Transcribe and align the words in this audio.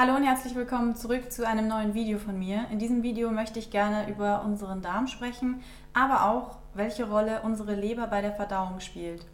Hallo 0.00 0.14
und 0.14 0.22
herzlich 0.22 0.54
willkommen 0.54 0.94
zurück 0.94 1.32
zu 1.32 1.44
einem 1.44 1.66
neuen 1.66 1.92
Video 1.92 2.20
von 2.20 2.38
mir. 2.38 2.66
In 2.70 2.78
diesem 2.78 3.02
Video 3.02 3.32
möchte 3.32 3.58
ich 3.58 3.72
gerne 3.72 4.08
über 4.08 4.44
unseren 4.44 4.80
Darm 4.80 5.08
sprechen, 5.08 5.60
aber 5.92 6.30
auch, 6.30 6.58
welche 6.72 7.10
Rolle 7.10 7.40
unsere 7.42 7.74
Leber 7.74 8.06
bei 8.06 8.20
der 8.22 8.32
Verdauung 8.32 8.78
spielt. 8.78 9.26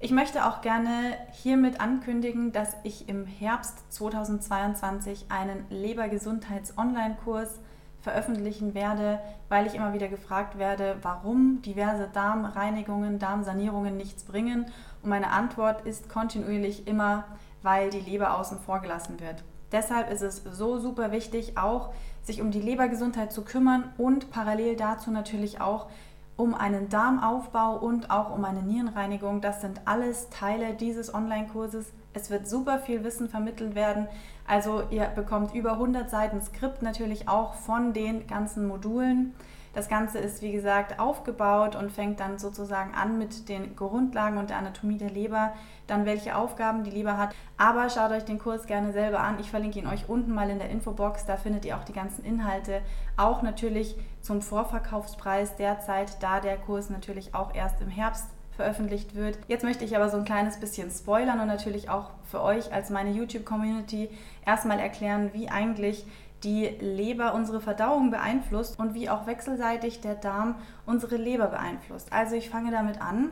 Ich 0.00 0.10
möchte 0.10 0.46
auch 0.46 0.62
gerne 0.62 1.18
hiermit 1.32 1.82
ankündigen, 1.82 2.50
dass 2.50 2.74
ich 2.82 3.10
im 3.10 3.26
Herbst 3.26 3.92
2022 3.92 5.26
einen 5.28 5.66
Lebergesundheits-Online-Kurs 5.68 7.60
veröffentlichen 8.00 8.72
werde, 8.72 9.20
weil 9.50 9.66
ich 9.66 9.74
immer 9.74 9.92
wieder 9.92 10.08
gefragt 10.08 10.56
werde, 10.56 10.96
warum 11.02 11.60
diverse 11.60 12.08
Darmreinigungen, 12.10 13.18
Darmsanierungen 13.18 13.98
nichts 13.98 14.24
bringen. 14.24 14.64
Und 15.02 15.10
meine 15.10 15.28
Antwort 15.28 15.84
ist 15.86 16.08
kontinuierlich 16.08 16.88
immer, 16.88 17.24
weil 17.60 17.90
die 17.90 18.00
Leber 18.00 18.38
außen 18.38 18.60
vor 18.60 18.80
gelassen 18.80 19.20
wird. 19.20 19.44
Deshalb 19.74 20.08
ist 20.12 20.22
es 20.22 20.42
so 20.52 20.78
super 20.78 21.10
wichtig, 21.10 21.58
auch 21.58 21.92
sich 22.22 22.40
um 22.40 22.52
die 22.52 22.60
Lebergesundheit 22.60 23.32
zu 23.32 23.42
kümmern 23.42 23.92
und 23.98 24.30
parallel 24.30 24.76
dazu 24.76 25.10
natürlich 25.10 25.60
auch 25.60 25.88
um 26.36 26.54
einen 26.54 26.88
Darmaufbau 26.88 27.76
und 27.78 28.08
auch 28.08 28.32
um 28.32 28.44
eine 28.44 28.62
Nierenreinigung. 28.62 29.40
Das 29.40 29.60
sind 29.60 29.80
alles 29.84 30.30
Teile 30.30 30.74
dieses 30.74 31.12
Online-Kurses. 31.12 31.86
Es 32.12 32.30
wird 32.30 32.48
super 32.48 32.78
viel 32.78 33.02
Wissen 33.02 33.28
vermittelt 33.28 33.74
werden. 33.74 34.06
Also 34.46 34.84
ihr 34.90 35.06
bekommt 35.06 35.56
über 35.56 35.72
100 35.72 36.08
Seiten 36.08 36.40
Skript 36.40 36.82
natürlich 36.82 37.28
auch 37.28 37.54
von 37.54 37.92
den 37.92 38.28
ganzen 38.28 38.68
Modulen. 38.68 39.34
Das 39.74 39.88
Ganze 39.88 40.18
ist, 40.18 40.40
wie 40.40 40.52
gesagt, 40.52 41.00
aufgebaut 41.00 41.74
und 41.74 41.90
fängt 41.90 42.20
dann 42.20 42.38
sozusagen 42.38 42.94
an 42.94 43.18
mit 43.18 43.48
den 43.48 43.74
Grundlagen 43.74 44.38
und 44.38 44.50
der 44.50 44.58
Anatomie 44.58 44.98
der 44.98 45.10
Leber, 45.10 45.52
dann 45.86 46.06
welche 46.06 46.36
Aufgaben 46.36 46.84
die 46.84 46.90
Leber 46.90 47.18
hat. 47.18 47.34
Aber 47.58 47.90
schaut 47.90 48.12
euch 48.12 48.24
den 48.24 48.38
Kurs 48.38 48.66
gerne 48.66 48.92
selber 48.92 49.20
an. 49.20 49.38
Ich 49.40 49.50
verlinke 49.50 49.80
ihn 49.80 49.88
euch 49.88 50.08
unten 50.08 50.32
mal 50.32 50.48
in 50.48 50.58
der 50.58 50.70
Infobox. 50.70 51.26
Da 51.26 51.36
findet 51.36 51.64
ihr 51.64 51.76
auch 51.76 51.84
die 51.84 51.92
ganzen 51.92 52.24
Inhalte. 52.24 52.82
Auch 53.16 53.42
natürlich 53.42 53.96
zum 54.20 54.42
Vorverkaufspreis 54.42 55.56
derzeit, 55.56 56.22
da 56.22 56.38
der 56.38 56.56
Kurs 56.56 56.88
natürlich 56.88 57.34
auch 57.34 57.52
erst 57.54 57.80
im 57.80 57.88
Herbst 57.88 58.28
veröffentlicht 58.56 59.14
wird. 59.14 59.38
Jetzt 59.48 59.64
möchte 59.64 59.84
ich 59.84 59.96
aber 59.96 60.08
so 60.08 60.16
ein 60.16 60.24
kleines 60.24 60.60
bisschen 60.60 60.90
spoilern 60.90 61.40
und 61.40 61.48
natürlich 61.48 61.90
auch 61.90 62.10
für 62.30 62.40
euch 62.40 62.72
als 62.72 62.90
meine 62.90 63.10
YouTube-Community 63.10 64.08
erstmal 64.46 64.78
erklären, 64.78 65.30
wie 65.32 65.48
eigentlich 65.48 66.06
die 66.44 66.66
Leber 66.80 67.34
unsere 67.34 67.60
Verdauung 67.60 68.10
beeinflusst 68.10 68.78
und 68.78 68.94
wie 68.94 69.08
auch 69.08 69.26
wechselseitig 69.26 70.00
der 70.00 70.14
Darm 70.14 70.56
unsere 70.86 71.16
Leber 71.16 71.46
beeinflusst. 71.46 72.12
Also 72.12 72.36
ich 72.36 72.50
fange 72.50 72.70
damit 72.70 73.00
an. 73.00 73.30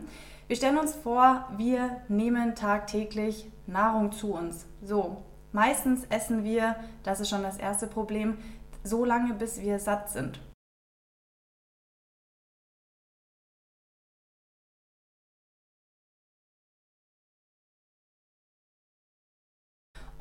Wir 0.49 0.57
stellen 0.57 0.79
uns 0.79 0.95
vor, 0.95 1.49
wir 1.57 1.99
nehmen 2.09 2.55
tagtäglich 2.55 3.47
Nahrung 3.67 4.13
zu 4.13 4.35
uns. 4.35 4.67
So, 4.83 5.23
meistens 5.53 6.05
essen 6.11 6.45
wir, 6.45 6.77
das 7.05 7.21
ist 7.21 7.31
schon 7.31 7.43
das 7.43 7.59
erste 7.59 7.87
Problem, 7.87 8.39
so 8.83 9.05
lange, 9.05 9.35
bis 9.35 9.61
wir 9.61 9.79
satt 9.79 10.11
sind. 10.11 10.41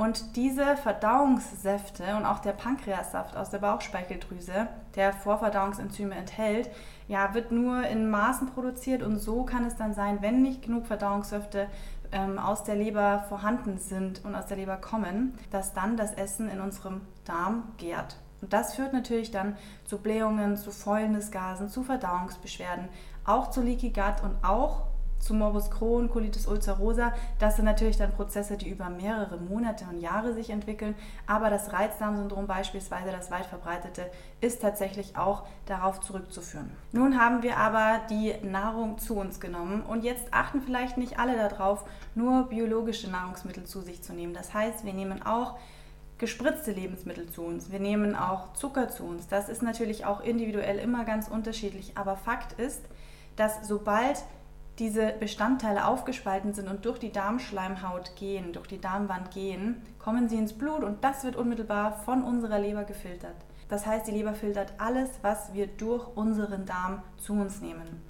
Und 0.01 0.35
diese 0.35 0.77
Verdauungssäfte 0.77 2.15
und 2.17 2.25
auch 2.25 2.39
der 2.39 2.53
Pankreassaft 2.53 3.37
aus 3.37 3.51
der 3.51 3.59
Bauchspeicheldrüse, 3.59 4.67
der 4.95 5.13
Vorverdauungsenzyme 5.13 6.15
enthält, 6.15 6.71
ja, 7.07 7.35
wird 7.35 7.51
nur 7.51 7.83
in 7.83 8.09
Maßen 8.09 8.47
produziert 8.47 9.03
und 9.03 9.19
so 9.19 9.43
kann 9.43 9.63
es 9.63 9.75
dann 9.75 9.93
sein, 9.93 10.23
wenn 10.23 10.41
nicht 10.41 10.63
genug 10.63 10.87
Verdauungssäfte 10.87 11.67
ähm, 12.11 12.39
aus 12.39 12.63
der 12.63 12.77
Leber 12.77 13.25
vorhanden 13.29 13.77
sind 13.77 14.25
und 14.25 14.33
aus 14.33 14.47
der 14.47 14.57
Leber 14.57 14.77
kommen, 14.77 15.37
dass 15.51 15.73
dann 15.73 15.97
das 15.97 16.13
Essen 16.13 16.49
in 16.49 16.61
unserem 16.61 17.01
Darm 17.25 17.71
gärt. 17.77 18.17
Und 18.41 18.53
das 18.53 18.73
führt 18.73 18.93
natürlich 18.93 19.29
dann 19.29 19.55
zu 19.85 19.99
Blähungen, 19.99 20.57
zu 20.57 20.71
Fäulnisgasen, 20.71 21.69
zu 21.69 21.83
Verdauungsbeschwerden, 21.83 22.89
auch 23.23 23.51
zu 23.51 23.61
Leaky 23.61 23.91
Gut 23.91 24.23
und 24.23 24.43
auch 24.43 24.87
zu 25.21 25.33
Morbus 25.33 25.71
Crohn, 25.71 26.09
Colitis 26.09 26.47
ulcerosa. 26.47 27.13
Das 27.39 27.55
sind 27.55 27.65
natürlich 27.65 27.97
dann 27.97 28.11
Prozesse, 28.11 28.57
die 28.57 28.69
über 28.69 28.89
mehrere 28.89 29.37
Monate 29.37 29.85
und 29.89 29.99
Jahre 29.99 30.33
sich 30.33 30.49
entwickeln. 30.49 30.95
Aber 31.27 31.49
das 31.49 31.71
Reizdarmsyndrom 31.71 32.47
beispielsweise, 32.47 33.11
das 33.11 33.31
weit 33.31 33.45
verbreitete, 33.45 34.09
ist 34.41 34.61
tatsächlich 34.61 35.17
auch 35.17 35.43
darauf 35.65 36.01
zurückzuführen. 36.01 36.71
Nun 36.91 37.19
haben 37.19 37.43
wir 37.43 37.57
aber 37.57 38.01
die 38.09 38.33
Nahrung 38.43 38.97
zu 38.97 39.15
uns 39.15 39.39
genommen 39.39 39.81
und 39.83 40.03
jetzt 40.03 40.33
achten 40.33 40.61
vielleicht 40.61 40.97
nicht 40.97 41.19
alle 41.19 41.37
darauf, 41.37 41.85
nur 42.15 42.49
biologische 42.49 43.09
Nahrungsmittel 43.09 43.63
zu 43.63 43.81
sich 43.81 44.01
zu 44.01 44.13
nehmen. 44.13 44.33
Das 44.33 44.53
heißt, 44.53 44.83
wir 44.85 44.93
nehmen 44.93 45.23
auch 45.23 45.57
gespritzte 46.21 46.71
Lebensmittel 46.71 47.27
zu 47.31 47.41
uns. 47.41 47.71
Wir 47.71 47.79
nehmen 47.79 48.15
auch 48.15 48.53
Zucker 48.53 48.89
zu 48.89 49.03
uns. 49.03 49.27
Das 49.27 49.49
ist 49.49 49.63
natürlich 49.63 50.05
auch 50.05 50.21
individuell 50.21 50.77
immer 50.77 51.03
ganz 51.03 51.27
unterschiedlich. 51.27 51.93
Aber 51.95 52.15
Fakt 52.15 52.59
ist, 52.59 52.83
dass 53.35 53.67
sobald 53.67 54.23
diese 54.81 55.13
Bestandteile 55.13 55.85
aufgespalten 55.85 56.55
sind 56.55 56.67
und 56.67 56.85
durch 56.85 56.97
die 56.97 57.11
Darmschleimhaut 57.11 58.15
gehen, 58.15 58.51
durch 58.51 58.67
die 58.67 58.81
Darmwand 58.81 59.29
gehen, 59.29 59.79
kommen 59.99 60.27
sie 60.27 60.37
ins 60.37 60.53
Blut 60.53 60.83
und 60.83 61.03
das 61.03 61.23
wird 61.23 61.35
unmittelbar 61.35 61.99
von 61.99 62.23
unserer 62.23 62.57
Leber 62.57 62.83
gefiltert. 62.83 63.35
Das 63.69 63.85
heißt, 63.85 64.07
die 64.07 64.11
Leber 64.11 64.33
filtert 64.33 64.73
alles, 64.79 65.11
was 65.21 65.53
wir 65.53 65.67
durch 65.67 66.07
unseren 66.17 66.65
Darm 66.65 67.03
zu 67.17 67.33
uns 67.33 67.61
nehmen. 67.61 68.01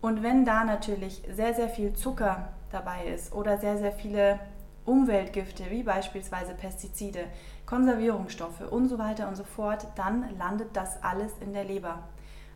Und 0.00 0.22
wenn 0.22 0.46
da 0.46 0.64
natürlich 0.64 1.22
sehr, 1.30 1.52
sehr 1.52 1.68
viel 1.68 1.92
Zucker 1.92 2.48
dabei 2.72 3.08
ist 3.08 3.34
oder 3.34 3.58
sehr, 3.58 3.76
sehr 3.76 3.92
viele 3.92 4.40
Umweltgifte 4.86 5.70
wie 5.70 5.82
beispielsweise 5.82 6.54
Pestizide, 6.54 7.24
Konservierungsstoffe 7.66 8.62
und 8.72 8.88
so 8.88 8.98
weiter 8.98 9.28
und 9.28 9.36
so 9.36 9.44
fort, 9.44 9.86
dann 9.96 10.24
landet 10.38 10.70
das 10.72 11.02
alles 11.02 11.32
in 11.40 11.52
der 11.52 11.64
Leber. 11.64 11.98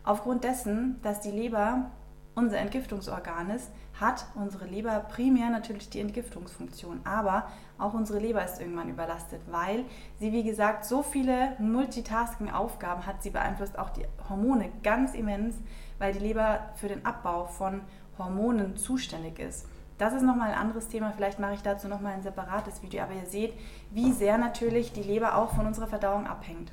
Aufgrund 0.03 0.43
dessen, 0.43 0.99
dass 1.03 1.19
die 1.19 1.29
Leber 1.29 1.91
unser 2.35 2.57
Entgiftungsorgan 2.57 3.49
ist, 3.51 3.71
hat 3.99 4.25
unsere 4.35 4.65
Leber 4.65 4.99
primär 4.99 5.49
natürlich 5.49 5.89
die 5.89 5.99
Entgiftungsfunktion. 5.99 7.01
Aber 7.03 7.47
auch 7.77 7.93
unsere 7.93 8.19
Leber 8.19 8.43
ist 8.43 8.59
irgendwann 8.59 8.89
überlastet, 8.89 9.41
weil 9.51 9.85
sie, 10.19 10.31
wie 10.31 10.43
gesagt, 10.43 10.85
so 10.85 11.03
viele 11.03 11.55
Multitasking-Aufgaben 11.59 13.05
hat. 13.05 13.21
Sie 13.21 13.29
beeinflusst 13.29 13.77
auch 13.77 13.91
die 13.91 14.05
Hormone 14.29 14.71
ganz 14.83 15.13
immens, 15.13 15.55
weil 15.99 16.13
die 16.13 16.19
Leber 16.19 16.71
für 16.75 16.87
den 16.87 17.05
Abbau 17.05 17.45
von 17.45 17.81
Hormonen 18.17 18.77
zuständig 18.77 19.39
ist. 19.39 19.67
Das 19.97 20.13
ist 20.13 20.23
nochmal 20.23 20.51
ein 20.51 20.57
anderes 20.57 20.87
Thema. 20.87 21.11
Vielleicht 21.11 21.39
mache 21.39 21.53
ich 21.53 21.61
dazu 21.61 21.87
nochmal 21.87 22.13
ein 22.13 22.23
separates 22.23 22.81
Video. 22.81 23.03
Aber 23.03 23.13
ihr 23.13 23.25
seht, 23.25 23.53
wie 23.91 24.11
sehr 24.11 24.37
natürlich 24.37 24.91
die 24.91 25.03
Leber 25.03 25.37
auch 25.37 25.53
von 25.53 25.67
unserer 25.67 25.87
Verdauung 25.87 26.25
abhängt. 26.25 26.71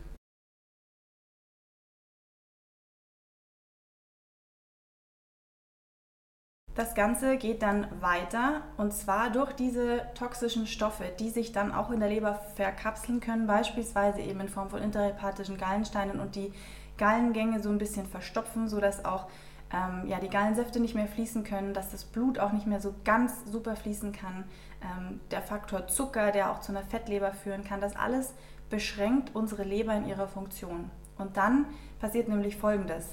Das 6.80 6.94
Ganze 6.94 7.36
geht 7.36 7.60
dann 7.60 7.86
weiter 8.00 8.62
und 8.78 8.94
zwar 8.94 9.28
durch 9.28 9.52
diese 9.52 10.00
toxischen 10.14 10.66
Stoffe, 10.66 11.04
die 11.18 11.28
sich 11.28 11.52
dann 11.52 11.74
auch 11.74 11.90
in 11.90 12.00
der 12.00 12.08
Leber 12.08 12.40
verkapseln 12.54 13.20
können, 13.20 13.46
beispielsweise 13.46 14.22
eben 14.22 14.40
in 14.40 14.48
Form 14.48 14.70
von 14.70 14.80
interhepatischen 14.80 15.58
Gallensteinen 15.58 16.18
und 16.18 16.36
die 16.36 16.54
Gallengänge 16.96 17.62
so 17.62 17.68
ein 17.68 17.76
bisschen 17.76 18.06
verstopfen, 18.06 18.66
sodass 18.66 19.04
auch 19.04 19.26
ähm, 19.70 20.08
ja, 20.08 20.20
die 20.20 20.30
Gallensäfte 20.30 20.80
nicht 20.80 20.94
mehr 20.94 21.06
fließen 21.06 21.44
können, 21.44 21.74
dass 21.74 21.90
das 21.90 22.06
Blut 22.06 22.38
auch 22.38 22.52
nicht 22.52 22.66
mehr 22.66 22.80
so 22.80 22.94
ganz 23.04 23.34
super 23.44 23.76
fließen 23.76 24.12
kann. 24.12 24.44
Ähm, 24.80 25.20
der 25.30 25.42
Faktor 25.42 25.86
Zucker, 25.86 26.32
der 26.32 26.50
auch 26.50 26.60
zu 26.60 26.72
einer 26.72 26.84
Fettleber 26.86 27.32
führen 27.32 27.62
kann, 27.62 27.82
das 27.82 27.94
alles 27.94 28.32
beschränkt 28.70 29.32
unsere 29.34 29.64
Leber 29.64 29.92
in 29.96 30.06
ihrer 30.06 30.28
Funktion. 30.28 30.90
Und 31.18 31.36
dann 31.36 31.66
passiert 31.98 32.28
nämlich 32.28 32.56
Folgendes. 32.56 33.06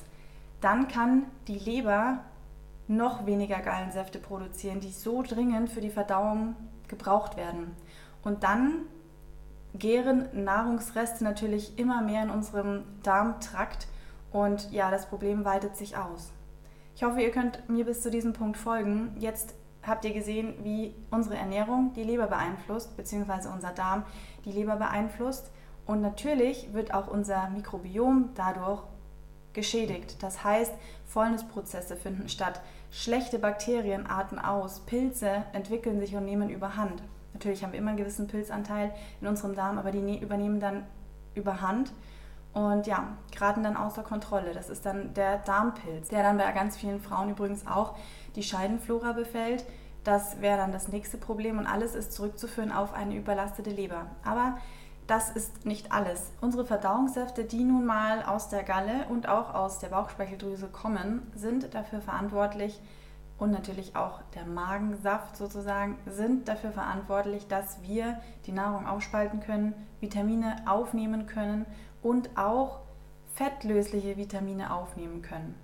Dann 0.61 0.88
kann 0.88 1.25
die 1.49 1.59
Leber 1.59 2.19
noch 2.88 3.25
weniger 3.25 3.59
Gallensäfte 3.59 4.20
produzieren, 4.20 4.80
die 4.80 4.92
so 4.92 5.22
dringend 5.22 5.70
für 5.70 5.81
die 5.81 5.90
Verdauung 5.90 6.56
gebraucht 6.88 7.38
werden. 7.38 7.75
Und 8.24 8.44
dann 8.44 8.84
gären 9.74 10.28
Nahrungsreste 10.34 11.23
natürlich 11.23 11.78
immer 11.78 12.02
mehr 12.02 12.23
in 12.23 12.29
unserem 12.29 12.84
Darmtrakt 13.03 13.88
und 14.32 14.72
ja, 14.72 14.91
das 14.91 15.08
Problem 15.08 15.46
weitet 15.46 15.76
sich 15.76 15.97
aus. 15.97 16.32
Ich 16.96 17.03
hoffe, 17.03 17.22
ihr 17.22 17.32
könnt 17.32 17.70
mir 17.70 17.85
bis 17.85 18.02
zu 18.02 18.09
diesem 18.09 18.34
Punkt 18.34 18.58
folgen. 18.58 19.16
Jetzt 19.20 19.53
habt 19.84 20.03
ihr 20.03 20.14
gesehen, 20.14 20.56
wie 20.64 20.96
unsere 21.11 21.38
Ernährung 21.38 21.94
die 21.94 22.03
Leber 22.03 22.28
beeinflusst, 22.28 22.97
beziehungsweise 22.97 23.50
unser 23.50 23.72
Darm 23.72 24.03
die 24.46 24.52
Leber 24.52 24.78
beeinflusst. 24.78 25.52
Und 25.85 26.02
natürlich 26.02 26.73
wird 26.73 26.94
auch 26.94 27.08
unser 27.08 27.50
Mikrobiom 27.50 28.32
dadurch 28.35 28.82
geschädigt. 29.58 30.22
Das 30.22 30.44
heißt, 30.44 30.72
Fäulnisprozesse 31.08 31.98
finden 31.98 32.30
statt, 32.30 32.62
schlechte 32.92 33.40
Bakterien 33.40 34.06
arten 34.06 34.38
aus, 34.38 34.82
Pilze 34.82 35.44
entwickeln 35.52 36.00
sich 36.00 36.16
und 36.16 36.26
nehmen 36.26 36.50
überhand. 36.50 37.02
Natürlich 37.34 37.64
haben 37.64 37.74
wir 37.74 37.80
immer 37.80 37.90
einen 37.90 37.98
gewissen 37.98 38.28
Pilzanteil 38.28 38.94
in 39.20 39.28
unserem 39.28 39.56
Darm, 39.56 39.80
aber 39.80 39.92
die 39.92 40.02
ne-, 40.02 40.22
übernehmen 40.22 40.59
dann 40.59 40.86
überhand 41.34 41.92
und 42.54 42.86
ja, 42.86 43.18
geraten 43.32 43.64
dann 43.64 43.76
außer 43.76 44.04
Kontrolle. 44.04 44.54
Das 44.54 44.70
ist 44.70 44.86
dann 44.86 45.16
der 45.16 45.40
Darmpilz, 45.40 46.09
der 46.09 46.22
dann 46.22 46.38
bei 46.38 46.52
ganz 46.52 46.78
vielen 46.78 47.02
Frauen 47.02 47.32
übrigens 47.32 47.66
auch 47.66 47.96
die 48.36 48.44
Scheidenflora 48.44 49.14
befällt. 49.14 49.66
Das 50.04 50.40
wäre 50.40 50.58
dann 50.58 50.72
das 50.72 50.88
nächste 50.88 51.18
Problem 51.18 51.58
und 51.58 51.66
alles 51.66 51.96
ist 51.96 52.14
zurückzuführen 52.14 52.72
auf 52.72 52.94
eine 52.94 53.16
überlastete 53.16 53.72
Leber. 53.72 54.06
Aber 54.24 54.58
das 55.08 55.30
ist 55.30 55.66
nicht 55.66 55.92
alles. 55.92 56.32
Unsere 56.42 56.66
Verdauungssäfte, 56.66 57.46
die 57.46 57.64
nun 57.64 57.86
mal 57.86 58.24
aus 58.24 58.50
der 58.50 58.64
Galle 58.64 59.06
und 59.09 59.28
auch 59.28 59.54
aus 59.54 59.80
der 59.80 59.88
Bauchspeicheldrüse 59.88 60.68
kommen, 60.68 61.32
sind 61.34 61.74
dafür 61.74 62.02
verantwortlich 62.02 62.82
und 63.38 63.52
natürlich 63.52 63.96
auch 63.96 64.22
der 64.36 64.46
Magensaft 64.46 65.38
sozusagen 65.38 65.98
sind 66.08 66.48
dafür 66.48 66.72
verantwortlich, 66.72 67.48
dass 67.48 67.82
wir 67.84 68.20
die 68.46 68.52
Nahrung 68.52 68.88
aufspalten 68.88 69.40
können, 69.40 69.74
Vitamine 70.00 70.56
aufnehmen 70.66 71.28
können 71.28 71.66
und 72.02 72.38
auch 72.38 72.80
fettlösliche 73.36 74.18
Vitamine 74.18 74.74
aufnehmen 74.74 75.22
können. 75.22 75.56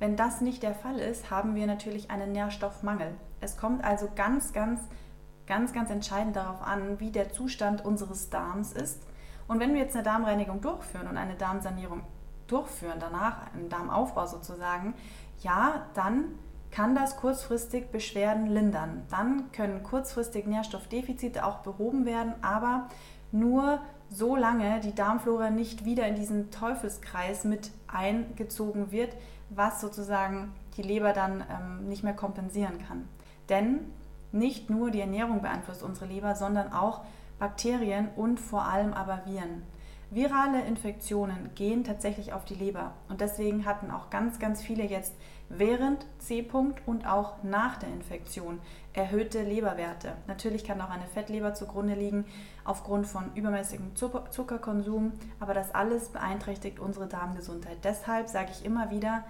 Wenn 0.00 0.16
das 0.16 0.40
nicht 0.40 0.62
der 0.62 0.74
Fall 0.74 0.98
ist, 0.98 1.30
haben 1.30 1.54
wir 1.54 1.66
natürlich 1.66 2.10
einen 2.10 2.32
Nährstoffmangel. 2.32 3.14
Es 3.40 3.56
kommt 3.56 3.84
also 3.84 4.08
ganz, 4.14 4.52
ganz 4.52 4.80
ganz, 5.50 5.72
ganz 5.72 5.90
entscheidend 5.90 6.36
darauf 6.36 6.62
an, 6.62 7.00
wie 7.00 7.10
der 7.10 7.32
Zustand 7.32 7.84
unseres 7.84 8.30
Darms 8.30 8.72
ist. 8.72 9.02
Und 9.48 9.58
wenn 9.58 9.74
wir 9.74 9.80
jetzt 9.80 9.96
eine 9.96 10.04
Darmreinigung 10.04 10.60
durchführen 10.60 11.08
und 11.08 11.16
eine 11.16 11.34
Darmsanierung 11.34 12.02
durchführen, 12.46 12.98
danach 13.00 13.52
einen 13.52 13.68
Darmaufbau 13.68 14.28
sozusagen, 14.28 14.94
ja, 15.40 15.86
dann 15.94 16.26
kann 16.70 16.94
das 16.94 17.16
kurzfristig 17.16 17.90
Beschwerden 17.90 18.46
lindern. 18.46 19.02
Dann 19.10 19.50
können 19.50 19.82
kurzfristig 19.82 20.46
Nährstoffdefizite 20.46 21.44
auch 21.44 21.58
behoben 21.58 22.06
werden, 22.06 22.32
aber 22.42 22.86
nur 23.32 23.80
solange 24.08 24.78
die 24.78 24.94
Darmflora 24.94 25.50
nicht 25.50 25.84
wieder 25.84 26.06
in 26.06 26.14
diesen 26.14 26.52
Teufelskreis 26.52 27.42
mit 27.42 27.72
eingezogen 27.88 28.92
wird, 28.92 29.16
was 29.48 29.80
sozusagen 29.80 30.52
die 30.76 30.82
Leber 30.82 31.12
dann 31.12 31.42
ähm, 31.50 31.88
nicht 31.88 32.04
mehr 32.04 32.14
kompensieren 32.14 32.78
kann. 32.86 33.08
Denn 33.48 33.80
nicht 34.32 34.70
nur 34.70 34.90
die 34.90 35.00
Ernährung 35.00 35.42
beeinflusst 35.42 35.82
unsere 35.82 36.06
Leber, 36.06 36.34
sondern 36.34 36.72
auch 36.72 37.02
Bakterien 37.38 38.08
und 38.16 38.38
vor 38.38 38.64
allem 38.64 38.92
aber 38.92 39.22
Viren. 39.26 39.62
Virale 40.12 40.62
Infektionen 40.62 41.50
gehen 41.54 41.84
tatsächlich 41.84 42.32
auf 42.32 42.44
die 42.44 42.56
Leber 42.56 42.94
und 43.08 43.20
deswegen 43.20 43.64
hatten 43.64 43.92
auch 43.92 44.10
ganz, 44.10 44.40
ganz 44.40 44.60
viele 44.60 44.84
jetzt 44.84 45.14
während 45.48 46.04
C-Punkt 46.18 46.82
und 46.86 47.06
auch 47.06 47.42
nach 47.44 47.76
der 47.76 47.90
Infektion 47.90 48.58
erhöhte 48.92 49.42
Leberwerte. 49.42 50.14
Natürlich 50.26 50.64
kann 50.64 50.80
auch 50.80 50.90
eine 50.90 51.06
Fettleber 51.06 51.54
zugrunde 51.54 51.94
liegen 51.94 52.24
aufgrund 52.64 53.06
von 53.06 53.30
übermäßigem 53.36 53.94
Zuckerkonsum, 53.94 55.12
aber 55.38 55.54
das 55.54 55.72
alles 55.74 56.08
beeinträchtigt 56.08 56.80
unsere 56.80 57.06
Darmgesundheit. 57.06 57.78
Deshalb 57.84 58.28
sage 58.28 58.50
ich 58.50 58.64
immer 58.64 58.90
wieder, 58.90 59.24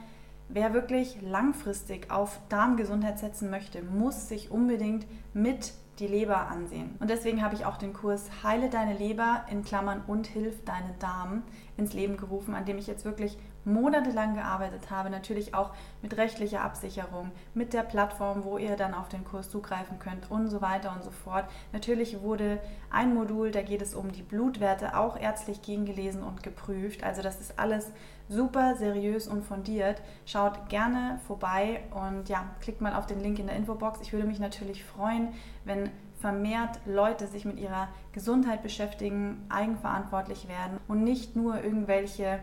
Wer 0.52 0.74
wirklich 0.74 1.22
langfristig 1.22 2.10
auf 2.10 2.40
Darmgesundheit 2.48 3.20
setzen 3.20 3.50
möchte, 3.50 3.82
muss 3.82 4.28
sich 4.28 4.50
unbedingt 4.50 5.06
mit 5.32 5.74
die 6.00 6.06
Leber 6.06 6.48
ansehen. 6.48 6.96
Und 6.98 7.10
deswegen 7.10 7.42
habe 7.42 7.54
ich 7.54 7.66
auch 7.66 7.76
den 7.76 7.92
Kurs 7.92 8.28
Heile 8.42 8.70
deine 8.70 8.94
Leber 8.94 9.44
in 9.50 9.62
Klammern 9.62 10.02
und 10.06 10.26
hilf 10.26 10.64
deinen 10.64 10.98
Darm 10.98 11.42
ins 11.76 11.92
Leben 11.92 12.16
gerufen, 12.16 12.54
an 12.54 12.64
dem 12.64 12.78
ich 12.78 12.86
jetzt 12.86 13.04
wirklich 13.04 13.38
monatelang 13.64 14.34
gearbeitet 14.34 14.90
habe, 14.90 15.10
natürlich 15.10 15.54
auch 15.54 15.72
mit 16.02 16.16
rechtlicher 16.16 16.62
Absicherung, 16.62 17.30
mit 17.54 17.72
der 17.72 17.82
Plattform, 17.82 18.44
wo 18.44 18.58
ihr 18.58 18.76
dann 18.76 18.94
auf 18.94 19.08
den 19.08 19.24
Kurs 19.24 19.50
zugreifen 19.50 19.98
könnt 19.98 20.30
und 20.30 20.48
so 20.48 20.62
weiter 20.62 20.92
und 20.94 21.04
so 21.04 21.10
fort. 21.10 21.44
Natürlich 21.72 22.22
wurde 22.22 22.58
ein 22.90 23.14
Modul, 23.14 23.50
da 23.50 23.62
geht 23.62 23.82
es 23.82 23.94
um 23.94 24.12
die 24.12 24.22
Blutwerte, 24.22 24.96
auch 24.96 25.18
ärztlich 25.18 25.62
gegengelesen 25.62 26.22
und 26.22 26.42
geprüft. 26.42 27.04
Also 27.04 27.22
das 27.22 27.40
ist 27.40 27.58
alles 27.58 27.92
super 28.28 28.76
seriös 28.76 29.26
und 29.26 29.44
fundiert. 29.44 30.00
Schaut 30.24 30.68
gerne 30.68 31.20
vorbei 31.26 31.82
und 31.90 32.28
ja, 32.28 32.44
klickt 32.60 32.80
mal 32.80 32.94
auf 32.94 33.06
den 33.06 33.20
Link 33.20 33.38
in 33.38 33.48
der 33.48 33.56
Infobox. 33.56 34.00
Ich 34.00 34.12
würde 34.12 34.26
mich 34.26 34.38
natürlich 34.38 34.84
freuen, 34.84 35.34
wenn 35.64 35.89
vermehrt 36.20 36.78
Leute 36.86 37.26
sich 37.26 37.44
mit 37.44 37.58
ihrer 37.58 37.88
Gesundheit 38.12 38.62
beschäftigen, 38.62 39.44
eigenverantwortlich 39.48 40.48
werden 40.48 40.78
und 40.86 41.02
nicht 41.02 41.34
nur 41.34 41.62
irgendwelche 41.62 42.40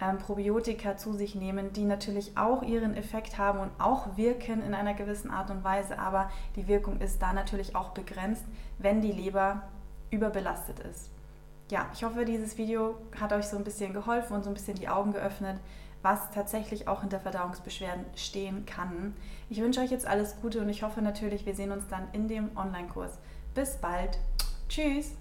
ähm, 0.00 0.18
Probiotika 0.18 0.96
zu 0.96 1.12
sich 1.12 1.34
nehmen, 1.34 1.72
die 1.72 1.84
natürlich 1.84 2.36
auch 2.36 2.62
ihren 2.62 2.96
Effekt 2.96 3.38
haben 3.38 3.60
und 3.60 3.70
auch 3.78 4.16
wirken 4.16 4.62
in 4.62 4.74
einer 4.74 4.94
gewissen 4.94 5.30
Art 5.30 5.50
und 5.50 5.62
Weise, 5.62 5.98
aber 5.98 6.30
die 6.56 6.66
Wirkung 6.66 7.00
ist 7.00 7.22
da 7.22 7.32
natürlich 7.32 7.76
auch 7.76 7.90
begrenzt, 7.90 8.44
wenn 8.78 9.00
die 9.00 9.12
Leber 9.12 9.62
überbelastet 10.10 10.80
ist. 10.80 11.10
Ja, 11.70 11.88
ich 11.94 12.04
hoffe, 12.04 12.24
dieses 12.24 12.58
Video 12.58 12.96
hat 13.18 13.32
euch 13.32 13.46
so 13.46 13.56
ein 13.56 13.64
bisschen 13.64 13.94
geholfen 13.94 14.34
und 14.34 14.42
so 14.42 14.50
ein 14.50 14.54
bisschen 14.54 14.76
die 14.76 14.88
Augen 14.88 15.12
geöffnet, 15.12 15.58
was 16.02 16.30
tatsächlich 16.32 16.88
auch 16.88 17.00
hinter 17.00 17.20
Verdauungsbeschwerden 17.20 18.04
stehen 18.16 18.66
kann. 18.66 19.14
Ich 19.48 19.60
wünsche 19.60 19.80
euch 19.80 19.90
jetzt 19.90 20.06
alles 20.06 20.36
Gute 20.40 20.60
und 20.60 20.68
ich 20.68 20.82
hoffe 20.82 21.00
natürlich, 21.00 21.46
wir 21.46 21.54
sehen 21.54 21.72
uns 21.72 21.86
dann 21.88 22.08
in 22.12 22.28
dem 22.28 22.56
Online-Kurs. 22.56 23.18
Bis 23.54 23.76
bald. 23.76 24.18
Tschüss. 24.68 25.12